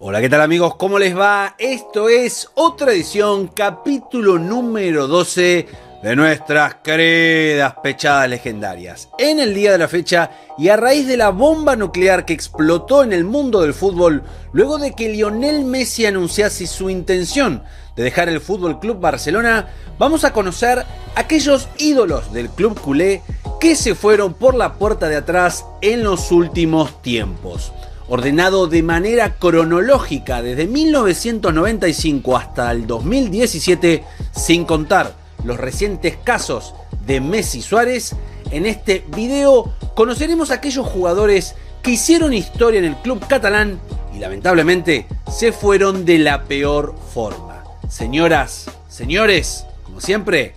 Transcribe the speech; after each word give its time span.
Hola, 0.00 0.20
¿qué 0.20 0.28
tal 0.28 0.42
amigos? 0.42 0.76
¿Cómo 0.76 0.96
les 0.96 1.18
va? 1.18 1.56
Esto 1.58 2.08
es 2.08 2.48
otra 2.54 2.92
edición, 2.92 3.48
capítulo 3.48 4.38
número 4.38 5.08
12 5.08 5.66
de 6.04 6.14
nuestras 6.14 6.76
queridas 6.76 7.74
pechadas 7.82 8.28
legendarias. 8.28 9.08
En 9.18 9.40
el 9.40 9.54
día 9.54 9.72
de 9.72 9.78
la 9.78 9.88
fecha 9.88 10.30
y 10.56 10.68
a 10.68 10.76
raíz 10.76 11.08
de 11.08 11.16
la 11.16 11.30
bomba 11.30 11.74
nuclear 11.74 12.24
que 12.24 12.32
explotó 12.32 13.02
en 13.02 13.12
el 13.12 13.24
mundo 13.24 13.60
del 13.60 13.74
fútbol, 13.74 14.22
luego 14.52 14.78
de 14.78 14.92
que 14.92 15.08
Lionel 15.08 15.64
Messi 15.64 16.06
anunciase 16.06 16.68
su 16.68 16.90
intención 16.90 17.64
de 17.96 18.04
dejar 18.04 18.28
el 18.28 18.40
Fútbol 18.40 18.78
Club 18.78 19.00
Barcelona, 19.00 19.66
vamos 19.98 20.22
a 20.22 20.32
conocer 20.32 20.84
aquellos 21.16 21.68
ídolos 21.76 22.32
del 22.32 22.50
club 22.50 22.80
culé 22.80 23.20
que 23.58 23.74
se 23.74 23.96
fueron 23.96 24.34
por 24.34 24.54
la 24.54 24.74
puerta 24.74 25.08
de 25.08 25.16
atrás 25.16 25.66
en 25.80 26.04
los 26.04 26.30
últimos 26.30 27.02
tiempos 27.02 27.72
ordenado 28.08 28.66
de 28.66 28.82
manera 28.82 29.36
cronológica 29.36 30.42
desde 30.42 30.66
1995 30.66 32.36
hasta 32.36 32.70
el 32.72 32.86
2017, 32.86 34.02
sin 34.32 34.64
contar 34.64 35.14
los 35.44 35.58
recientes 35.58 36.16
casos 36.16 36.74
de 37.06 37.20
Messi 37.20 37.62
Suárez, 37.62 38.16
en 38.50 38.66
este 38.66 39.04
video 39.14 39.74
conoceremos 39.94 40.50
a 40.50 40.54
aquellos 40.54 40.86
jugadores 40.86 41.54
que 41.82 41.92
hicieron 41.92 42.32
historia 42.32 42.78
en 42.78 42.86
el 42.86 42.96
club 42.96 43.24
catalán 43.26 43.78
y 44.14 44.18
lamentablemente 44.18 45.06
se 45.30 45.52
fueron 45.52 46.04
de 46.04 46.18
la 46.18 46.44
peor 46.44 46.94
forma. 47.12 47.62
Señoras, 47.88 48.70
señores, 48.88 49.64
como 49.84 50.00
siempre, 50.00 50.54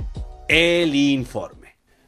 el 0.47 0.95
informe. 0.95 1.61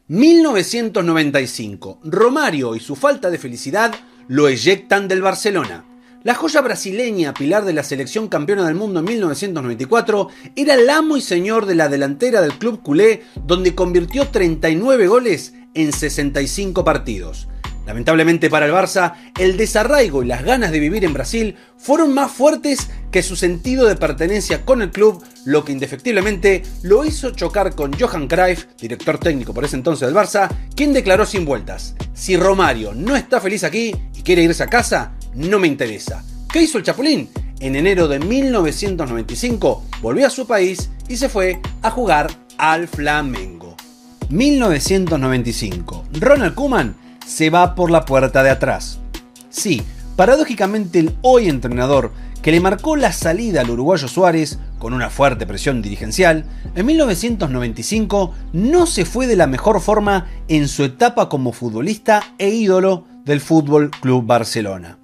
1995. 0.08 2.00
Romario 2.04 2.74
y 2.74 2.80
su 2.80 2.96
falta 2.96 3.30
de 3.30 3.38
felicidad 3.38 3.94
lo 4.28 4.48
eyectan 4.48 5.08
del 5.08 5.22
Barcelona. 5.22 5.84
La 6.22 6.34
joya 6.34 6.62
brasileña, 6.62 7.34
pilar 7.34 7.66
de 7.66 7.74
la 7.74 7.82
selección 7.82 8.28
campeona 8.28 8.66
del 8.66 8.74
mundo 8.74 9.00
en 9.00 9.06
1994, 9.06 10.28
era 10.56 10.74
el 10.74 10.88
amo 10.88 11.18
y 11.18 11.20
señor 11.20 11.66
de 11.66 11.74
la 11.74 11.88
delantera 11.90 12.40
del 12.40 12.58
club 12.58 12.80
culé, 12.82 13.24
donde 13.44 13.74
convirtió 13.74 14.28
39 14.28 15.06
goles 15.06 15.52
en 15.74 15.92
65 15.92 16.82
partidos. 16.82 17.48
Lamentablemente 17.86 18.48
para 18.48 18.64
el 18.64 18.72
Barça, 18.72 19.14
el 19.38 19.58
desarraigo 19.58 20.22
y 20.22 20.26
las 20.26 20.42
ganas 20.42 20.72
de 20.72 20.80
vivir 20.80 21.04
en 21.04 21.12
Brasil 21.12 21.56
fueron 21.76 22.14
más 22.14 22.32
fuertes 22.32 22.88
que 23.10 23.22
su 23.22 23.36
sentido 23.36 23.86
de 23.86 23.96
pertenencia 23.96 24.64
con 24.64 24.80
el 24.80 24.90
club, 24.90 25.22
lo 25.44 25.64
que 25.64 25.72
indefectiblemente 25.72 26.62
lo 26.82 27.04
hizo 27.04 27.32
chocar 27.32 27.74
con 27.74 27.92
Johan 27.92 28.26
Cruyff, 28.26 28.64
director 28.80 29.18
técnico 29.18 29.52
por 29.52 29.64
ese 29.64 29.76
entonces 29.76 30.08
del 30.08 30.16
Barça, 30.16 30.48
quien 30.74 30.94
declaró 30.94 31.26
sin 31.26 31.44
vueltas, 31.44 31.94
si 32.14 32.36
Romario 32.36 32.94
no 32.94 33.16
está 33.16 33.40
feliz 33.40 33.64
aquí 33.64 33.94
y 34.14 34.22
quiere 34.22 34.42
irse 34.42 34.62
a 34.62 34.68
casa, 34.68 35.12
no 35.34 35.58
me 35.58 35.66
interesa. 35.66 36.24
¿Qué 36.50 36.62
hizo 36.62 36.78
el 36.78 36.84
Chapulín? 36.84 37.28
En 37.58 37.76
enero 37.76 38.08
de 38.08 38.20
1995 38.20 39.84
volvió 40.00 40.26
a 40.26 40.30
su 40.30 40.46
país 40.46 40.90
y 41.08 41.16
se 41.16 41.28
fue 41.28 41.60
a 41.82 41.90
jugar 41.90 42.30
al 42.56 42.88
Flamengo. 42.88 43.76
1995. 44.30 46.04
Ronald 46.12 46.54
Koeman 46.54 46.96
se 47.26 47.50
va 47.50 47.74
por 47.74 47.90
la 47.90 48.04
puerta 48.04 48.42
de 48.42 48.50
atrás. 48.50 49.00
Sí, 49.50 49.82
paradójicamente 50.16 51.00
el 51.00 51.16
hoy 51.22 51.48
entrenador 51.48 52.12
que 52.44 52.52
le 52.52 52.60
marcó 52.60 52.94
la 52.94 53.10
salida 53.10 53.62
al 53.62 53.70
uruguayo 53.70 54.06
Suárez 54.06 54.58
con 54.78 54.92
una 54.92 55.08
fuerte 55.08 55.46
presión 55.46 55.80
dirigencial, 55.80 56.44
en 56.74 56.84
1995 56.84 58.34
no 58.52 58.84
se 58.84 59.06
fue 59.06 59.26
de 59.26 59.34
la 59.34 59.46
mejor 59.46 59.80
forma 59.80 60.26
en 60.48 60.68
su 60.68 60.84
etapa 60.84 61.30
como 61.30 61.52
futbolista 61.52 62.22
e 62.36 62.50
ídolo 62.50 63.06
del 63.24 63.40
Fútbol 63.40 63.90
Club 63.90 64.26
Barcelona. 64.26 64.98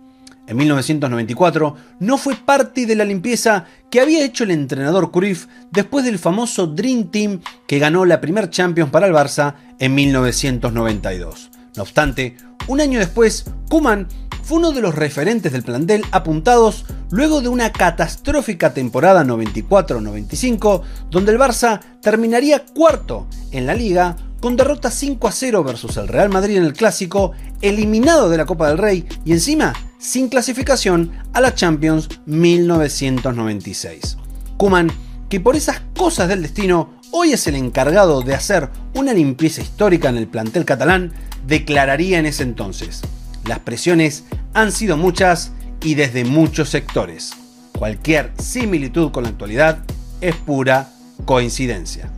En 0.48 0.58
1994 0.58 1.76
no 2.00 2.18
fue 2.18 2.36
parte 2.36 2.84
de 2.84 2.94
la 2.94 3.06
limpieza 3.06 3.64
que 3.90 4.02
había 4.02 4.22
hecho 4.22 4.44
el 4.44 4.50
entrenador 4.50 5.10
Cruyff 5.10 5.46
después 5.70 6.04
del 6.04 6.18
famoso 6.18 6.66
Dream 6.66 7.04
Team 7.04 7.40
que 7.66 7.78
ganó 7.78 8.04
la 8.04 8.20
primer 8.20 8.50
Champions 8.50 8.90
para 8.90 9.06
el 9.06 9.14
Barça 9.14 9.54
en 9.78 9.94
1992. 9.94 11.50
No 11.74 11.84
obstante, 11.84 12.36
un 12.66 12.82
año 12.82 12.98
después, 12.98 13.46
Kuman 13.70 14.08
fue 14.50 14.58
uno 14.58 14.72
de 14.72 14.80
los 14.80 14.96
referentes 14.96 15.52
del 15.52 15.62
plantel 15.62 16.04
apuntados 16.10 16.84
luego 17.12 17.40
de 17.40 17.46
una 17.46 17.70
catastrófica 17.70 18.74
temporada 18.74 19.22
94-95, 19.22 20.82
donde 21.08 21.30
el 21.30 21.38
Barça 21.38 21.78
terminaría 22.02 22.64
cuarto 22.64 23.28
en 23.52 23.64
la 23.64 23.74
liga 23.76 24.16
con 24.40 24.56
derrota 24.56 24.90
5 24.90 25.28
a 25.28 25.30
0 25.30 25.62
versus 25.62 25.96
el 25.98 26.08
Real 26.08 26.30
Madrid 26.30 26.56
en 26.56 26.64
el 26.64 26.72
clásico, 26.72 27.30
eliminado 27.62 28.28
de 28.28 28.38
la 28.38 28.44
Copa 28.44 28.66
del 28.66 28.78
Rey 28.78 29.06
y 29.24 29.30
encima 29.30 29.72
sin 30.00 30.28
clasificación 30.28 31.12
a 31.32 31.40
la 31.40 31.54
Champions 31.54 32.08
1996. 32.26 34.16
Kuman, 34.56 34.90
que 35.28 35.38
por 35.38 35.54
esas 35.54 35.80
cosas 35.96 36.26
del 36.26 36.42
destino 36.42 36.94
hoy 37.12 37.34
es 37.34 37.46
el 37.46 37.54
encargado 37.54 38.22
de 38.22 38.34
hacer 38.34 38.68
una 38.96 39.12
limpieza 39.12 39.62
histórica 39.62 40.08
en 40.08 40.16
el 40.16 40.26
plantel 40.26 40.64
catalán, 40.64 41.12
declararía 41.46 42.18
en 42.18 42.26
ese 42.26 42.42
entonces. 42.42 43.02
Las 43.46 43.60
presiones 43.60 44.24
han 44.54 44.72
sido 44.72 44.96
muchas 44.96 45.52
y 45.82 45.94
desde 45.94 46.24
muchos 46.24 46.68
sectores. 46.68 47.32
Cualquier 47.78 48.32
similitud 48.38 49.10
con 49.10 49.24
la 49.24 49.30
actualidad 49.30 49.84
es 50.20 50.36
pura 50.36 50.90
coincidencia. 51.24 52.10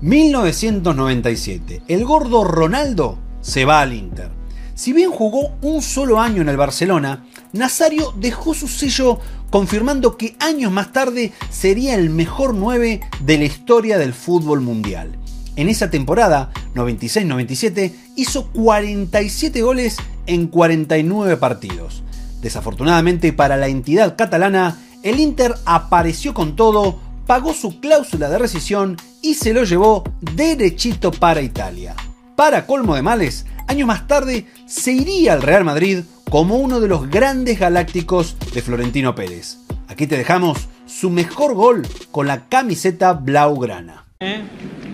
1997. 0.00 1.82
El 1.88 2.04
gordo 2.04 2.44
Ronaldo 2.44 3.18
se 3.40 3.64
va 3.64 3.80
al 3.80 3.94
Inter. 3.94 4.30
Si 4.74 4.92
bien 4.92 5.10
jugó 5.10 5.56
un 5.60 5.82
solo 5.82 6.20
año 6.20 6.40
en 6.42 6.48
el 6.48 6.56
Barcelona, 6.56 7.26
Nazario 7.52 8.14
dejó 8.16 8.54
su 8.54 8.68
sello 8.68 9.18
confirmando 9.50 10.16
que 10.16 10.36
años 10.38 10.70
más 10.70 10.92
tarde 10.92 11.32
sería 11.50 11.96
el 11.96 12.10
mejor 12.10 12.54
9 12.54 13.00
de 13.24 13.38
la 13.38 13.44
historia 13.44 13.98
del 13.98 14.12
fútbol 14.12 14.60
mundial. 14.60 15.18
En 15.56 15.68
esa 15.68 15.90
temporada, 15.90 16.52
96-97, 16.76 17.92
hizo 18.14 18.52
47 18.52 19.62
goles 19.62 19.96
en 20.28 20.46
49 20.46 21.36
partidos. 21.38 22.04
Desafortunadamente 22.40 23.32
para 23.32 23.56
la 23.56 23.66
entidad 23.66 24.14
catalana, 24.16 24.78
el 25.02 25.18
Inter 25.18 25.54
apareció 25.64 26.34
con 26.34 26.54
todo, 26.54 27.00
pagó 27.26 27.52
su 27.52 27.80
cláusula 27.80 28.28
de 28.28 28.38
rescisión 28.38 28.96
y 29.22 29.34
se 29.34 29.52
lo 29.52 29.64
llevó 29.64 30.04
derechito 30.20 31.10
para 31.10 31.42
Italia. 31.42 31.96
Para 32.36 32.66
colmo 32.66 32.94
de 32.94 33.02
males, 33.02 33.46
años 33.66 33.88
más 33.88 34.06
tarde 34.06 34.46
se 34.66 34.92
iría 34.92 35.32
al 35.32 35.42
Real 35.42 35.64
Madrid 35.64 36.04
como 36.30 36.56
uno 36.56 36.78
de 36.78 36.88
los 36.88 37.10
grandes 37.10 37.58
galácticos 37.58 38.36
de 38.54 38.62
Florentino 38.62 39.14
Pérez. 39.14 39.58
Aquí 39.88 40.06
te 40.06 40.16
dejamos 40.16 40.68
su 40.86 41.10
mejor 41.10 41.54
gol 41.54 41.86
con 42.12 42.26
la 42.26 42.48
camiseta 42.48 43.14
blaugrana. 43.14 44.04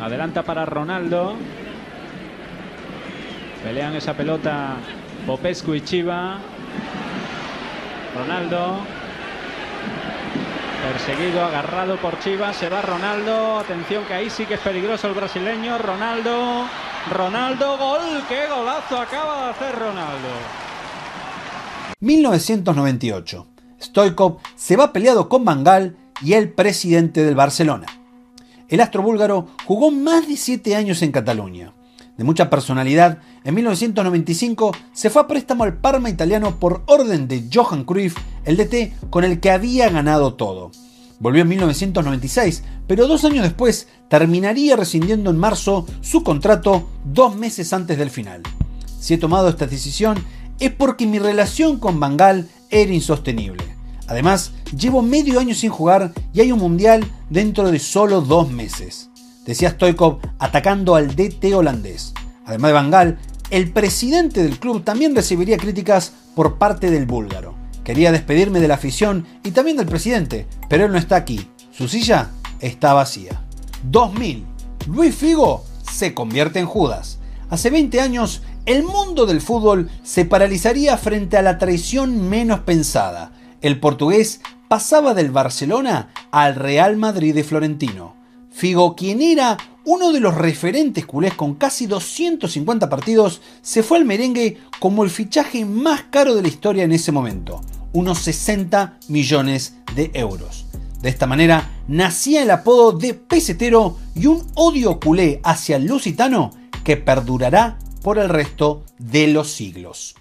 Adelanta 0.00 0.42
para 0.42 0.64
Ronaldo. 0.64 1.34
Pelean 3.62 3.94
esa 3.94 4.14
pelota 4.14 4.76
Popescu 5.26 5.74
y 5.74 5.80
Chiva. 5.80 6.38
Ronaldo. 8.14 8.78
Perseguido, 10.92 11.42
agarrado 11.42 11.96
por 11.96 12.18
Chivas. 12.20 12.56
Se 12.56 12.68
va 12.68 12.82
Ronaldo. 12.82 13.58
Atención 13.58 14.04
que 14.04 14.14
ahí 14.14 14.28
sí 14.28 14.44
que 14.44 14.54
es 14.54 14.60
peligroso 14.60 15.08
el 15.08 15.14
brasileño. 15.14 15.78
Ronaldo. 15.78 16.66
Ronaldo, 17.10 17.78
gol. 17.78 18.22
¡Qué 18.28 18.46
golazo 18.48 18.98
acaba 18.98 19.44
de 19.44 19.50
hacer 19.50 19.78
Ronaldo! 19.78 20.28
1998. 22.00 23.46
Stoikov 23.80 24.38
se 24.56 24.76
va 24.76 24.92
peleado 24.92 25.28
con 25.28 25.44
Bangal 25.44 25.96
y 26.22 26.34
el 26.34 26.52
presidente 26.52 27.24
del 27.24 27.34
Barcelona. 27.34 27.86
El 28.68 28.80
astro 28.80 29.02
búlgaro 29.02 29.48
jugó 29.64 29.90
más 29.90 30.28
de 30.28 30.36
7 30.36 30.76
años 30.76 31.02
en 31.02 31.12
Cataluña. 31.12 31.72
De 32.16 32.24
mucha 32.24 32.48
personalidad, 32.48 33.18
en 33.42 33.54
1995 33.54 34.72
se 34.92 35.10
fue 35.10 35.22
a 35.22 35.26
préstamo 35.26 35.64
al 35.64 35.78
Parma 35.78 36.10
italiano 36.10 36.60
por 36.60 36.84
orden 36.86 37.26
de 37.26 37.48
Johan 37.52 37.84
Cruyff, 37.84 38.16
el 38.44 38.56
DT 38.56 39.10
con 39.10 39.24
el 39.24 39.40
que 39.40 39.50
había 39.50 39.88
ganado 39.90 40.34
todo. 40.34 40.70
Volvió 41.18 41.42
en 41.42 41.48
1996, 41.48 42.62
pero 42.86 43.08
dos 43.08 43.24
años 43.24 43.42
después 43.42 43.88
terminaría 44.08 44.76
rescindiendo 44.76 45.30
en 45.30 45.38
marzo 45.38 45.86
su 46.02 46.22
contrato 46.22 46.88
dos 47.04 47.34
meses 47.36 47.72
antes 47.72 47.98
del 47.98 48.10
final. 48.10 48.42
Si 49.00 49.14
he 49.14 49.18
tomado 49.18 49.48
esta 49.48 49.66
decisión 49.66 50.24
es 50.60 50.70
porque 50.70 51.06
mi 51.06 51.18
relación 51.18 51.78
con 51.78 51.98
Bangal 51.98 52.48
era 52.70 52.92
insostenible. 52.92 53.64
Además, 54.06 54.52
llevo 54.76 55.02
medio 55.02 55.40
año 55.40 55.54
sin 55.54 55.70
jugar 55.70 56.12
y 56.32 56.40
hay 56.40 56.52
un 56.52 56.58
mundial 56.58 57.04
dentro 57.30 57.70
de 57.70 57.78
solo 57.78 58.20
dos 58.20 58.50
meses. 58.50 59.10
Decía 59.44 59.70
Stoikov 59.70 60.18
atacando 60.38 60.94
al 60.94 61.14
DT 61.14 61.54
holandés. 61.54 62.14
Además 62.46 62.68
de 62.70 62.72
Bangal, 62.72 63.18
el 63.50 63.72
presidente 63.72 64.42
del 64.42 64.58
club 64.58 64.84
también 64.84 65.14
recibiría 65.14 65.58
críticas 65.58 66.12
por 66.34 66.58
parte 66.58 66.90
del 66.90 67.06
búlgaro. 67.06 67.54
Quería 67.84 68.12
despedirme 68.12 68.60
de 68.60 68.68
la 68.68 68.74
afición 68.74 69.26
y 69.42 69.50
también 69.50 69.76
del 69.76 69.86
presidente, 69.86 70.46
pero 70.68 70.86
él 70.86 70.92
no 70.92 70.98
está 70.98 71.16
aquí. 71.16 71.48
Su 71.70 71.88
silla 71.88 72.30
está 72.60 72.94
vacía. 72.94 73.42
2000. 73.84 74.46
Luis 74.86 75.14
Figo 75.14 75.64
se 75.82 76.14
convierte 76.14 76.58
en 76.58 76.66
Judas. 76.66 77.18
Hace 77.50 77.70
20 77.70 78.00
años, 78.00 78.42
el 78.64 78.82
mundo 78.82 79.26
del 79.26 79.42
fútbol 79.42 79.90
se 80.02 80.24
paralizaría 80.24 80.96
frente 80.96 81.36
a 81.36 81.42
la 81.42 81.58
traición 81.58 82.28
menos 82.28 82.60
pensada. 82.60 83.32
El 83.60 83.78
portugués 83.78 84.40
pasaba 84.68 85.12
del 85.12 85.30
Barcelona 85.30 86.08
al 86.30 86.54
Real 86.54 86.96
Madrid 86.96 87.34
de 87.34 87.44
Florentino. 87.44 88.16
Figo, 88.54 88.94
quien 88.94 89.20
era 89.20 89.56
uno 89.84 90.12
de 90.12 90.20
los 90.20 90.32
referentes 90.32 91.04
culés 91.04 91.34
con 91.34 91.56
casi 91.56 91.86
250 91.86 92.88
partidos, 92.88 93.42
se 93.62 93.82
fue 93.82 93.98
al 93.98 94.04
merengue 94.04 94.58
como 94.78 95.02
el 95.02 95.10
fichaje 95.10 95.64
más 95.64 96.04
caro 96.04 96.36
de 96.36 96.42
la 96.42 96.48
historia 96.48 96.84
en 96.84 96.92
ese 96.92 97.10
momento, 97.10 97.62
unos 97.92 98.20
60 98.20 99.00
millones 99.08 99.76
de 99.96 100.12
euros. 100.14 100.66
De 101.02 101.08
esta 101.08 101.26
manera 101.26 101.68
nacía 101.88 102.44
el 102.44 102.50
apodo 102.52 102.92
de 102.92 103.14
pesetero 103.14 103.98
y 104.14 104.26
un 104.26 104.46
odio 104.54 105.00
culé 105.00 105.40
hacia 105.42 105.74
el 105.74 105.86
lusitano 105.86 106.52
que 106.84 106.96
perdurará 106.96 107.76
por 108.04 108.18
el 108.18 108.28
resto 108.28 108.84
de 108.98 109.26
los 109.26 109.50
siglos. 109.50 110.14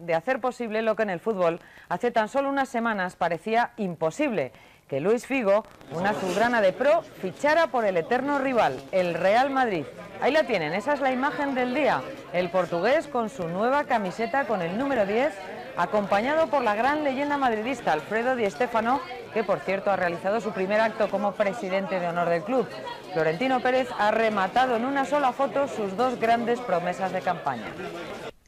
De 0.00 0.14
hacer 0.14 0.40
posible 0.40 0.82
lo 0.82 0.94
que 0.94 1.02
en 1.02 1.10
el 1.10 1.18
fútbol 1.18 1.58
hace 1.88 2.12
tan 2.12 2.28
solo 2.28 2.48
unas 2.48 2.68
semanas 2.68 3.16
parecía 3.16 3.72
imposible, 3.76 4.52
que 4.90 5.00
Luis 5.00 5.24
Figo, 5.24 5.64
una 5.92 6.10
azulgrana 6.10 6.60
de 6.60 6.72
pro, 6.72 7.02
fichara 7.22 7.68
por 7.68 7.84
el 7.84 7.96
eterno 7.96 8.40
rival, 8.40 8.76
el 8.90 9.14
Real 9.14 9.48
Madrid. 9.48 9.84
Ahí 10.20 10.32
la 10.32 10.42
tienen, 10.42 10.72
esa 10.72 10.94
es 10.94 11.00
la 11.00 11.12
imagen 11.12 11.54
del 11.54 11.72
día. 11.72 12.02
El 12.32 12.50
portugués 12.50 13.06
con 13.06 13.30
su 13.30 13.46
nueva 13.46 13.84
camiseta 13.84 14.48
con 14.48 14.62
el 14.62 14.76
número 14.76 15.06
10 15.06 15.32
acompañado 15.76 16.48
por 16.48 16.64
la 16.64 16.74
gran 16.74 17.04
leyenda 17.04 17.38
madridista 17.38 17.92
Alfredo 17.92 18.34
Di 18.34 18.50
Stéfano, 18.50 19.00
que 19.32 19.44
por 19.44 19.60
cierto 19.60 19.92
ha 19.92 19.96
realizado 19.96 20.40
su 20.40 20.50
primer 20.50 20.80
acto 20.80 21.08
como 21.08 21.32
presidente 21.32 22.00
de 22.00 22.08
honor 22.08 22.28
del 22.28 22.42
club. 22.42 22.66
Florentino 23.12 23.60
Pérez 23.60 23.88
ha 23.96 24.10
rematado 24.10 24.74
en 24.74 24.84
una 24.84 25.04
sola 25.04 25.32
foto 25.32 25.68
sus 25.68 25.96
dos 25.96 26.18
grandes 26.18 26.58
promesas 26.58 27.12
de 27.12 27.20
campaña. 27.20 27.72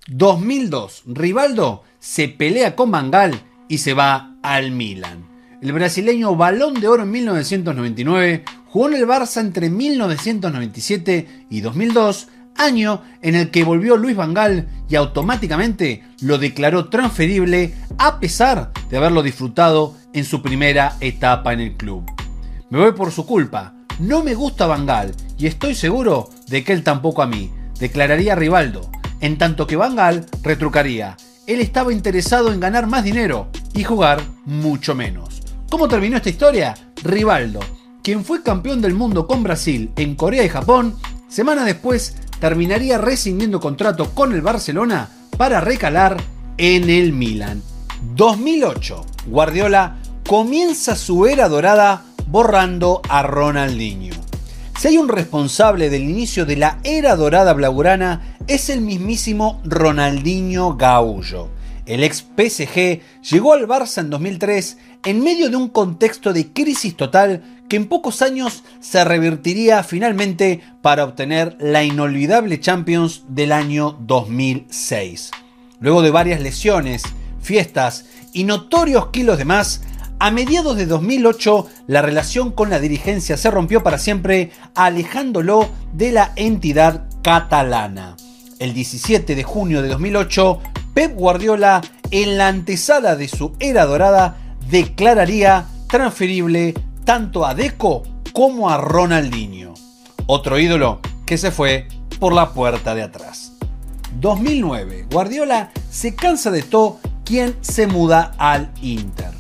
2002, 0.08 1.04
Rivaldo 1.06 1.84
se 2.00 2.26
pelea 2.26 2.74
con 2.74 2.90
Mangal 2.90 3.40
y 3.68 3.78
se 3.78 3.94
va 3.94 4.34
al 4.42 4.72
Milan. 4.72 5.31
El 5.62 5.72
brasileño 5.72 6.34
Balón 6.34 6.74
de 6.74 6.88
Oro 6.88 7.04
en 7.04 7.12
1999 7.12 8.42
jugó 8.66 8.88
en 8.88 8.94
el 8.94 9.06
Barça 9.06 9.40
entre 9.40 9.70
1997 9.70 11.46
y 11.48 11.60
2002 11.60 12.26
año 12.56 13.02
en 13.22 13.36
el 13.36 13.52
que 13.52 13.62
volvió 13.62 13.96
Luis 13.96 14.16
Vangal 14.16 14.66
y 14.88 14.96
automáticamente 14.96 16.02
lo 16.20 16.38
declaró 16.38 16.88
transferible 16.88 17.76
a 17.96 18.18
pesar 18.18 18.72
de 18.90 18.96
haberlo 18.96 19.22
disfrutado 19.22 19.96
en 20.12 20.24
su 20.24 20.42
primera 20.42 20.96
etapa 20.98 21.52
en 21.52 21.60
el 21.60 21.76
club. 21.76 22.10
Me 22.68 22.80
voy 22.80 22.90
por 22.90 23.12
su 23.12 23.24
culpa, 23.24 23.72
no 24.00 24.24
me 24.24 24.34
gusta 24.34 24.66
Vangal 24.66 25.14
y 25.38 25.46
estoy 25.46 25.76
seguro 25.76 26.28
de 26.48 26.64
que 26.64 26.72
él 26.72 26.82
tampoco 26.82 27.22
a 27.22 27.28
mí, 27.28 27.52
declararía 27.78 28.34
Rivaldo, 28.34 28.90
en 29.20 29.38
tanto 29.38 29.68
que 29.68 29.76
Vangal 29.76 30.26
retrucaría, 30.42 31.16
él 31.46 31.60
estaba 31.60 31.92
interesado 31.92 32.52
en 32.52 32.58
ganar 32.58 32.88
más 32.88 33.04
dinero 33.04 33.48
y 33.74 33.84
jugar 33.84 34.22
mucho 34.44 34.96
menos. 34.96 35.41
¿Cómo 35.72 35.88
terminó 35.88 36.18
esta 36.18 36.28
historia? 36.28 36.74
Rivaldo, 37.02 37.60
quien 38.02 38.26
fue 38.26 38.42
campeón 38.42 38.82
del 38.82 38.92
mundo 38.92 39.26
con 39.26 39.42
Brasil 39.42 39.90
en 39.96 40.16
Corea 40.16 40.44
y 40.44 40.50
Japón, 40.50 40.96
semana 41.30 41.64
después 41.64 42.14
terminaría 42.38 42.98
rescindiendo 42.98 43.58
contrato 43.58 44.10
con 44.10 44.34
el 44.34 44.42
Barcelona 44.42 45.08
para 45.38 45.62
recalar 45.62 46.18
en 46.58 46.90
el 46.90 47.14
Milan. 47.14 47.62
2008. 48.14 49.06
Guardiola 49.28 49.96
comienza 50.28 50.94
su 50.94 51.24
era 51.24 51.48
dorada 51.48 52.04
borrando 52.26 53.00
a 53.08 53.22
Ronaldinho. 53.22 54.14
Si 54.78 54.88
hay 54.88 54.98
un 54.98 55.08
responsable 55.08 55.88
del 55.88 56.02
inicio 56.02 56.44
de 56.44 56.56
la 56.56 56.80
era 56.84 57.16
dorada 57.16 57.54
blaugrana 57.54 58.36
es 58.46 58.68
el 58.68 58.82
mismísimo 58.82 59.62
Ronaldinho 59.64 60.76
Gaullo. 60.76 61.48
El 61.84 62.04
ex 62.04 62.24
PSG 62.36 63.00
llegó 63.28 63.54
al 63.54 63.66
Barça 63.66 64.00
en 64.00 64.10
2003 64.10 64.78
en 65.04 65.22
medio 65.22 65.50
de 65.50 65.56
un 65.56 65.68
contexto 65.68 66.32
de 66.32 66.52
crisis 66.52 66.96
total 66.96 67.42
que 67.68 67.76
en 67.76 67.88
pocos 67.88 68.22
años 68.22 68.62
se 68.80 69.02
revertiría 69.04 69.82
finalmente 69.82 70.60
para 70.80 71.04
obtener 71.04 71.56
la 71.58 71.82
inolvidable 71.82 72.60
Champions 72.60 73.24
del 73.28 73.50
año 73.50 73.96
2006. 74.00 75.32
Luego 75.80 76.02
de 76.02 76.10
varias 76.10 76.40
lesiones, 76.40 77.02
fiestas 77.40 78.04
y 78.32 78.44
notorios 78.44 79.08
kilos 79.08 79.38
de 79.38 79.44
más, 79.44 79.82
a 80.20 80.30
mediados 80.30 80.76
de 80.76 80.86
2008 80.86 81.66
la 81.88 82.00
relación 82.00 82.52
con 82.52 82.70
la 82.70 82.78
dirigencia 82.78 83.36
se 83.36 83.50
rompió 83.50 83.82
para 83.82 83.98
siempre, 83.98 84.52
alejándolo 84.76 85.68
de 85.92 86.12
la 86.12 86.32
entidad 86.36 87.06
catalana. 87.22 88.16
El 88.60 88.72
17 88.72 89.34
de 89.34 89.42
junio 89.42 89.82
de 89.82 89.88
2008, 89.88 90.60
Pep 90.94 91.14
Guardiola, 91.14 91.80
en 92.10 92.36
la 92.36 92.48
antesala 92.48 93.16
de 93.16 93.26
su 93.26 93.52
era 93.58 93.86
dorada, 93.86 94.36
declararía 94.68 95.66
transferible 95.88 96.74
tanto 97.04 97.46
a 97.46 97.54
Deco 97.54 98.02
como 98.32 98.68
a 98.68 98.76
Ronaldinho, 98.76 99.72
otro 100.26 100.58
ídolo 100.58 101.00
que 101.24 101.38
se 101.38 101.50
fue 101.50 101.88
por 102.20 102.34
la 102.34 102.52
puerta 102.52 102.94
de 102.94 103.02
atrás. 103.02 103.52
2009, 104.20 105.06
Guardiola 105.10 105.70
se 105.90 106.14
cansa 106.14 106.50
de 106.50 106.62
todo 106.62 107.00
quien 107.24 107.56
se 107.62 107.86
muda 107.86 108.34
al 108.36 108.70
Inter. 108.82 109.30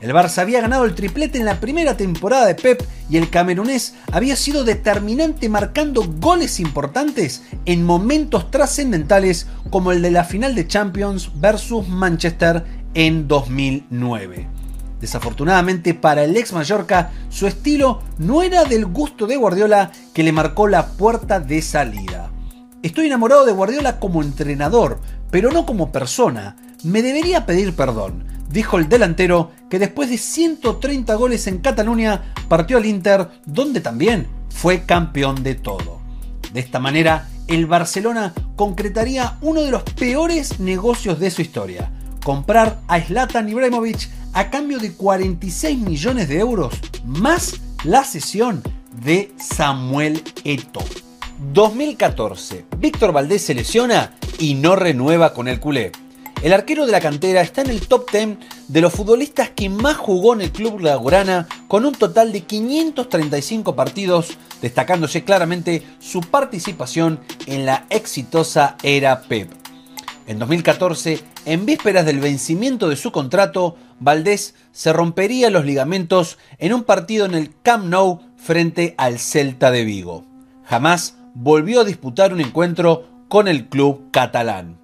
El 0.00 0.12
Barça 0.12 0.38
había 0.38 0.60
ganado 0.60 0.84
el 0.84 0.94
triplete 0.94 1.38
en 1.38 1.44
la 1.44 1.58
primera 1.58 1.96
temporada 1.96 2.46
de 2.46 2.54
Pep 2.54 2.82
y 3.10 3.16
el 3.16 3.28
camerunés 3.28 3.94
había 4.12 4.36
sido 4.36 4.64
determinante 4.64 5.48
marcando 5.48 6.02
goles 6.20 6.60
importantes 6.60 7.42
en 7.66 7.84
momentos 7.84 8.50
trascendentales 8.50 9.48
como 9.70 9.90
el 9.92 10.00
de 10.00 10.12
la 10.12 10.24
final 10.24 10.54
de 10.54 10.66
Champions 10.66 11.30
versus 11.34 11.88
Manchester 11.88 12.64
en 12.94 13.26
2009. 13.26 14.48
Desafortunadamente 15.00 15.94
para 15.94 16.22
el 16.24 16.36
ex 16.36 16.52
Mallorca, 16.52 17.10
su 17.30 17.46
estilo 17.46 18.02
no 18.18 18.42
era 18.42 18.64
del 18.64 18.86
gusto 18.86 19.26
de 19.26 19.36
Guardiola 19.36 19.90
que 20.14 20.22
le 20.22 20.32
marcó 20.32 20.68
la 20.68 20.86
puerta 20.88 21.40
de 21.40 21.62
salida. 21.62 22.30
Estoy 22.82 23.06
enamorado 23.06 23.44
de 23.44 23.52
Guardiola 23.52 23.98
como 23.98 24.22
entrenador, 24.22 25.00
pero 25.30 25.50
no 25.50 25.66
como 25.66 25.90
persona. 25.90 26.56
Me 26.84 27.02
debería 27.02 27.44
pedir 27.44 27.74
perdón, 27.74 28.24
dijo 28.50 28.78
el 28.78 28.88
delantero 28.88 29.52
que 29.70 29.78
después 29.78 30.10
de 30.10 30.18
130 30.18 31.14
goles 31.14 31.46
en 31.46 31.58
Cataluña 31.58 32.34
partió 32.48 32.76
al 32.76 32.86
Inter, 32.86 33.28
donde 33.46 33.80
también 33.80 34.26
fue 34.48 34.84
campeón 34.84 35.42
de 35.42 35.54
todo. 35.54 36.00
De 36.52 36.60
esta 36.60 36.80
manera, 36.80 37.28
el 37.46 37.66
Barcelona 37.66 38.34
concretaría 38.56 39.38
uno 39.40 39.62
de 39.62 39.70
los 39.70 39.82
peores 39.82 40.60
negocios 40.60 41.18
de 41.20 41.30
su 41.30 41.42
historia, 41.42 41.90
comprar 42.24 42.80
a 42.88 43.00
Zlatan 43.00 43.48
Ibrahimovic 43.48 44.08
a 44.32 44.50
cambio 44.50 44.78
de 44.78 44.92
46 44.92 45.78
millones 45.78 46.28
de 46.28 46.38
euros 46.38 46.74
más 47.04 47.60
la 47.84 48.04
sesión 48.04 48.62
de 49.04 49.32
Samuel 49.38 50.22
Eto. 50.44 50.80
2014. 51.52 52.66
Víctor 52.78 53.12
Valdés 53.12 53.42
se 53.42 53.54
lesiona 53.54 54.12
y 54.38 54.54
no 54.54 54.76
renueva 54.76 55.32
con 55.32 55.48
el 55.48 55.58
culé. 55.58 55.92
El 56.42 56.54
arquero 56.54 56.86
de 56.86 56.92
la 56.92 57.02
cantera 57.02 57.42
está 57.42 57.60
en 57.60 57.68
el 57.68 57.86
top 57.86 58.10
10 58.10 58.38
de 58.68 58.80
los 58.80 58.94
futbolistas 58.94 59.50
que 59.50 59.68
más 59.68 59.98
jugó 59.98 60.32
en 60.32 60.40
el 60.40 60.50
club 60.50 60.80
Lagurana 60.80 61.46
con 61.68 61.84
un 61.84 61.94
total 61.94 62.32
de 62.32 62.40
535 62.40 63.76
partidos, 63.76 64.38
destacándose 64.62 65.22
claramente 65.22 65.82
su 65.98 66.22
participación 66.22 67.20
en 67.44 67.66
la 67.66 67.84
exitosa 67.90 68.78
era 68.82 69.20
Pep. 69.22 69.50
En 70.26 70.38
2014, 70.38 71.20
en 71.44 71.66
vísperas 71.66 72.06
del 72.06 72.20
vencimiento 72.20 72.88
de 72.88 72.96
su 72.96 73.12
contrato, 73.12 73.76
Valdés 73.98 74.54
se 74.72 74.94
rompería 74.94 75.50
los 75.50 75.66
ligamentos 75.66 76.38
en 76.56 76.72
un 76.72 76.84
partido 76.84 77.26
en 77.26 77.34
el 77.34 77.52
Camp 77.60 77.84
Nou 77.84 78.20
frente 78.38 78.94
al 78.96 79.18
Celta 79.18 79.70
de 79.70 79.84
Vigo. 79.84 80.24
Jamás 80.64 81.16
volvió 81.34 81.82
a 81.82 81.84
disputar 81.84 82.32
un 82.32 82.40
encuentro 82.40 83.04
con 83.28 83.46
el 83.46 83.68
club 83.68 84.10
catalán. 84.10 84.79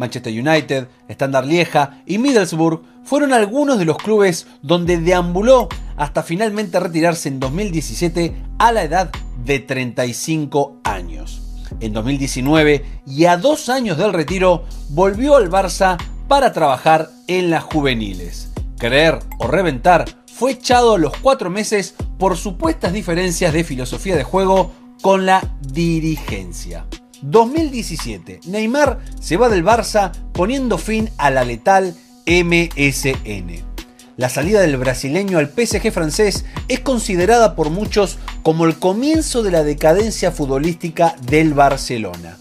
Manchester 0.00 0.32
United, 0.32 0.88
Standard 1.08 1.46
Lieja 1.46 2.02
y 2.06 2.18
Middlesbrough 2.18 2.82
fueron 3.04 3.32
algunos 3.32 3.78
de 3.78 3.84
los 3.84 3.98
clubes 3.98 4.48
donde 4.62 4.98
deambuló 4.98 5.68
hasta 5.96 6.24
finalmente 6.24 6.80
retirarse 6.80 7.28
en 7.28 7.38
2017 7.38 8.34
a 8.58 8.72
la 8.72 8.82
edad 8.82 9.10
de 9.44 9.60
35 9.60 10.80
años. 10.82 11.42
En 11.78 11.92
2019 11.92 12.84
y 13.06 13.26
a 13.26 13.36
dos 13.36 13.68
años 13.68 13.96
del 13.96 14.12
retiro 14.12 14.64
volvió 14.88 15.36
al 15.36 15.48
Barça 15.48 15.96
para 16.26 16.52
trabajar 16.52 17.10
en 17.28 17.50
las 17.50 17.62
juveniles 17.62 18.50
creer 18.80 19.18
o 19.38 19.46
reventar, 19.46 20.06
fue 20.26 20.52
echado 20.52 20.94
a 20.94 20.98
los 20.98 21.16
cuatro 21.18 21.50
meses 21.50 21.94
por 22.18 22.36
supuestas 22.36 22.92
diferencias 22.92 23.52
de 23.52 23.62
filosofía 23.62 24.16
de 24.16 24.24
juego 24.24 24.72
con 25.02 25.26
la 25.26 25.42
dirigencia. 25.60 26.86
2017. 27.22 28.40
Neymar 28.46 28.98
se 29.20 29.36
va 29.36 29.48
del 29.48 29.64
Barça 29.64 30.12
poniendo 30.32 30.78
fin 30.78 31.10
a 31.18 31.30
la 31.30 31.44
letal 31.44 31.94
MSN. 32.26 33.70
La 34.16 34.28
salida 34.28 34.60
del 34.60 34.76
brasileño 34.76 35.38
al 35.38 35.48
PSG 35.48 35.90
francés 35.90 36.44
es 36.68 36.80
considerada 36.80 37.54
por 37.54 37.70
muchos 37.70 38.18
como 38.42 38.66
el 38.66 38.78
comienzo 38.78 39.42
de 39.42 39.50
la 39.50 39.62
decadencia 39.62 40.30
futbolística 40.30 41.16
del 41.22 41.54
Barcelona. 41.54 42.36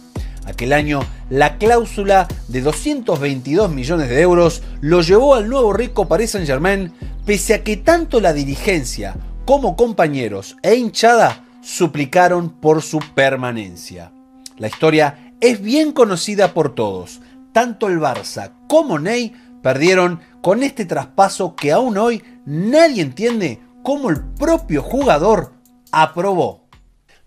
Aquel 0.45 0.73
año, 0.73 0.99
la 1.29 1.57
cláusula 1.57 2.27
de 2.47 2.61
222 2.61 3.71
millones 3.71 4.09
de 4.09 4.19
euros 4.19 4.61
lo 4.81 5.01
llevó 5.01 5.35
al 5.35 5.47
nuevo 5.47 5.71
rico 5.71 6.07
Paris 6.07 6.31
Saint-Germain, 6.31 6.91
pese 7.25 7.53
a 7.53 7.63
que 7.63 7.77
tanto 7.77 8.19
la 8.19 8.33
dirigencia 8.33 9.15
como 9.45 9.75
compañeros 9.75 10.57
e 10.63 10.75
hinchada 10.75 11.45
suplicaron 11.61 12.49
por 12.49 12.81
su 12.81 12.99
permanencia. 13.15 14.11
La 14.59 14.67
historia 14.67 15.33
es 15.39 15.61
bien 15.61 15.93
conocida 15.93 16.53
por 16.53 16.75
todos. 16.75 17.21
Tanto 17.53 17.87
el 17.87 17.99
Barça 17.99 18.51
como 18.67 18.99
Ney 18.99 19.33
perdieron 19.63 20.19
con 20.41 20.63
este 20.63 20.85
traspaso 20.85 21.55
que 21.55 21.71
aún 21.71 21.97
hoy 21.97 22.23
nadie 22.45 23.01
entiende 23.01 23.61
cómo 23.83 24.09
el 24.09 24.21
propio 24.35 24.83
jugador 24.83 25.53
aprobó. 25.91 26.67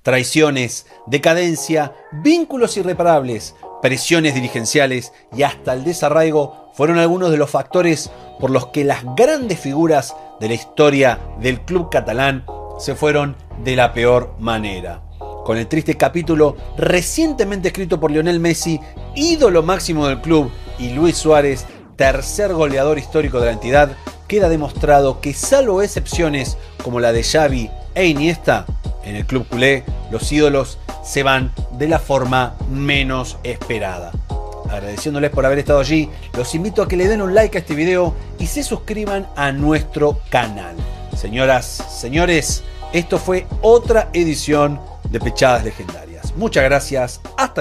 Traiciones, 0.03 0.87
decadencia, 1.07 1.95
vínculos 2.23 2.77
irreparables, 2.77 3.55
presiones 3.81 4.35
dirigenciales 4.35 5.13
y 5.35 5.43
hasta 5.43 5.73
el 5.73 5.85
desarraigo 5.85 6.71
fueron 6.75 6.99
algunos 6.99 7.31
de 7.31 7.39
los 7.39 7.51
factores 7.51 8.11
por 8.41 8.51
los 8.51 8.67
que 8.69 8.85
las 8.85 9.05
grandes 9.17 9.59
figuras 9.59 10.15
de 10.39 10.49
la 10.49 10.55
historia 10.55 11.19
del 11.41 11.63
club 11.63 11.89
catalán 11.91 12.45
se 12.79 12.95
fueron 12.95 13.37
de 13.65 13.77
la 13.77 13.93
peor 13.93 14.35
manera. 14.39 15.03
Con 15.45 15.59
el 15.59 15.67
triste 15.67 15.97
capítulo 15.97 16.57
recientemente 16.77 17.69
escrito 17.69 17.99
por 17.99 18.11
Lionel 18.11 18.39
Messi, 18.39 18.81
ídolo 19.17 19.63
máximo 19.63 20.07
del 20.07 20.21
club, 20.21 20.51
y 20.79 20.91
Luis 20.91 21.17
Suárez, 21.17 21.67
tercer 21.97 22.53
goleador 22.53 22.99
histórico 22.99 23.41
de 23.41 23.47
la 23.47 23.53
entidad, 23.53 23.97
queda 24.29 24.49
demostrado 24.49 25.21
que 25.21 25.35
salvo 25.35 25.83
excepciones 25.83 26.57
como 26.83 27.01
la 27.01 27.13
de 27.13 27.25
Xavi 27.25 27.71
e 27.95 28.07
Iniesta, 28.07 28.67
en 29.05 29.17
el 29.17 29.27
club 29.27 29.47
culé 29.49 29.85
los 30.11 30.31
ídolos 30.31 30.79
se 31.03 31.23
van 31.23 31.53
de 31.73 31.89
la 31.89 31.99
forma 31.99 32.55
menos 32.71 33.37
esperada. 33.43 34.13
Agradeciéndoles 34.71 35.31
por 35.31 35.45
haber 35.45 35.59
estado 35.59 35.81
allí, 35.81 36.09
los 36.37 36.55
invito 36.55 36.83
a 36.83 36.89
que 36.89 36.97
le 36.97 37.09
den 37.09 37.21
un 37.21 37.35
like 37.35 37.59
a 37.59 37.61
este 37.61 37.75
video 37.75 38.15
y 38.39 38.47
se 38.47 38.63
suscriban 38.63 39.27
a 39.37 39.51
nuestro 39.53 40.21
canal. 40.31 40.77
Señoras, 41.17 41.67
señores, 41.67 42.63
esto 42.93 43.19
fue 43.19 43.47
otra 43.61 44.09
edición 44.13 44.81
de 45.13 45.21
Pechadas 45.21 45.63
Legendarias. 45.63 46.35
Muchas 46.37 46.65
gracias, 46.65 47.21
hasta 47.37 47.61